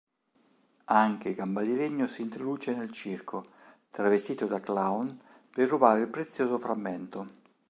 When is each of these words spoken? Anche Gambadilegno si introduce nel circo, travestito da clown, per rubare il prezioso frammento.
Anche 0.85 1.35
Gambadilegno 1.35 2.07
si 2.07 2.23
introduce 2.23 2.73
nel 2.73 2.89
circo, 2.91 3.45
travestito 3.91 4.47
da 4.47 4.59
clown, 4.59 5.15
per 5.51 5.67
rubare 5.69 6.01
il 6.01 6.07
prezioso 6.07 6.57
frammento. 6.57 7.29